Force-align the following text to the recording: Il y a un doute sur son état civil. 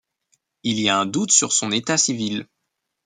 Il 0.63 0.79
y 0.79 0.89
a 0.89 0.97
un 0.99 1.05
doute 1.05 1.31
sur 1.31 1.53
son 1.53 1.71
état 1.71 1.95
civil. 1.95 2.47